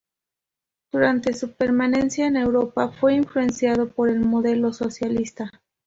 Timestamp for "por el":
3.91-4.21